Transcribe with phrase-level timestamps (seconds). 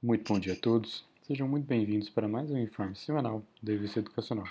[0.00, 1.04] Muito bom dia a todos.
[1.26, 4.46] Sejam muito bem-vindos para mais um informe semanal da EVC Educacional.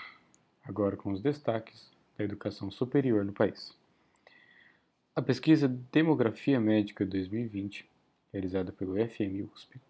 [0.62, 3.72] Agora com os destaques da educação superior no país.
[5.16, 7.88] A pesquisa Demografia Médica 2020,
[8.30, 9.80] realizada pelo FMI USP,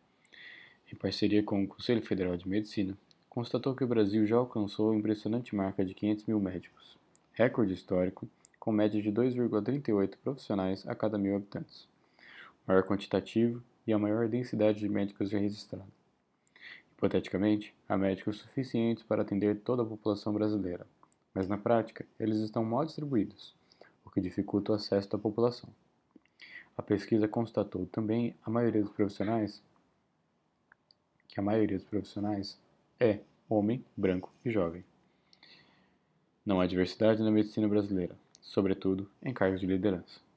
[0.93, 2.97] em parceria com o Conselho Federal de Medicina,
[3.29, 6.97] constatou que o Brasil já alcançou a impressionante marca de 500 mil médicos,
[7.33, 8.29] recorde histórico,
[8.61, 11.89] com média de 2,38 profissionais a cada mil habitantes,
[12.65, 15.89] maior quantitativo e a maior densidade de médicos já registrada.
[16.93, 20.87] Hipoteticamente, há médicos suficientes para atender toda a população brasileira,
[21.33, 23.55] mas na prática eles estão mal distribuídos,
[24.05, 25.71] o que dificulta o acesso da população.
[26.77, 29.63] A pesquisa constatou também a maioria dos profissionais
[31.27, 32.59] que a maioria dos profissionais
[33.01, 34.85] é homem, branco e jovem.
[36.45, 40.28] Não há diversidade na medicina brasileira, sobretudo em cargos de liderança.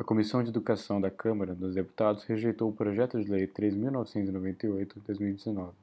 [0.00, 5.74] A Comissão de Educação da Câmara dos Deputados rejeitou o projeto de lei 3.998-2019,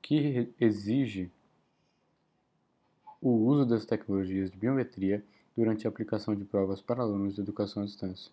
[0.00, 1.30] que exige
[3.20, 5.22] o uso das tecnologias de biometria
[5.54, 8.32] durante a aplicação de provas para alunos de educação à distância.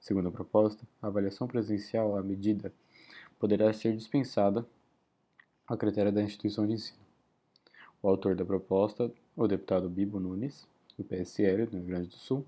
[0.00, 2.72] Segundo a proposta, a avaliação presencial à medida
[3.38, 4.66] poderá ser dispensada
[5.68, 6.98] a critério da instituição de ensino.
[8.02, 10.66] O autor da proposta, o deputado Bibo Nunes,
[10.98, 12.44] do PSL do Rio Grande do Sul,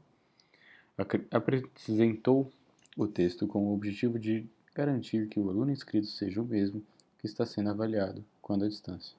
[1.30, 2.50] apresentou
[2.96, 6.82] o texto com o objetivo de garantir que o aluno inscrito seja o mesmo
[7.18, 9.16] que está sendo avaliado quando à distância.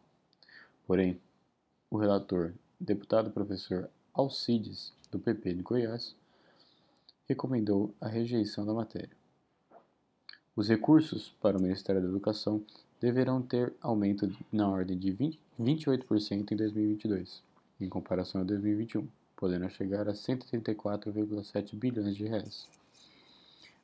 [0.85, 1.19] Porém,
[1.89, 6.16] o relator, deputado professor Alcides, do PP de Goiás,
[7.27, 9.16] recomendou a rejeição da matéria.
[10.55, 12.63] Os recursos para o Ministério da Educação
[12.99, 17.44] deverão ter aumento na ordem de 20, 28% em 2022,
[17.79, 19.07] em comparação a 2021
[19.44, 22.66] podendo chegar a 134,7 bilhões de reais.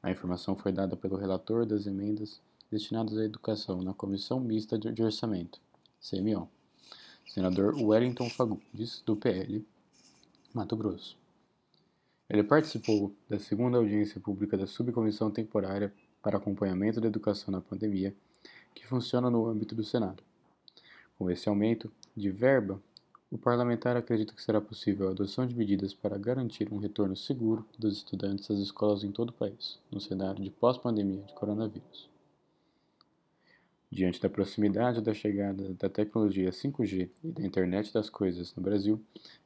[0.02, 2.40] A informação foi dada pelo relator das emendas
[2.72, 5.60] destinadas à educação na Comissão Mista de Orçamento,
[6.00, 6.50] CMO,
[7.28, 9.68] senador Wellington Fagundes, do PL,
[10.54, 11.18] Mato Grosso.
[12.30, 18.16] Ele participou da segunda audiência pública da Subcomissão Temporária para Acompanhamento da Educação na Pandemia,
[18.74, 20.24] que funciona no âmbito do Senado.
[21.18, 22.82] Com esse aumento de verba,
[23.32, 27.64] o parlamentar acredita que será possível a adoção de medidas para garantir um retorno seguro
[27.78, 32.10] dos estudantes às escolas em todo o país, no cenário de pós-pandemia de coronavírus.
[33.92, 39.02] Diante da proximidade da chegada da tecnologia 5G e da internet das coisas no Brasil,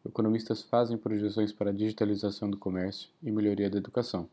[0.05, 4.29] economistas fazem projeções para a digitalização do comércio e melhoria da educação.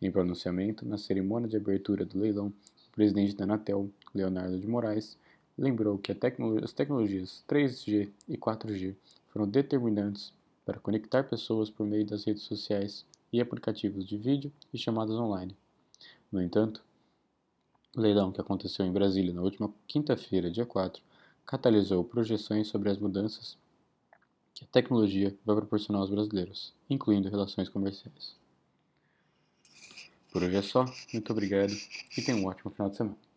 [0.00, 5.16] Em pronunciamento, na cerimônia de abertura do leilão, o presidente da Anatel, Leonardo de Moraes,
[5.56, 8.94] lembrou que as tecnologias 3G e 4G
[9.28, 10.32] foram determinantes
[10.64, 15.56] para conectar pessoas por meio das redes sociais e aplicativos de vídeo e chamadas online.
[16.30, 16.82] No entanto,
[17.96, 21.02] o leilão que aconteceu em Brasília na última quinta-feira, dia 4,
[21.46, 23.56] catalisou projeções sobre as mudanças
[24.54, 28.36] que a tecnologia vai proporcionar aos brasileiros, incluindo relações comerciais.
[30.32, 31.72] Por hoje é só, muito obrigado
[32.16, 33.33] e tenha um ótimo final de semana.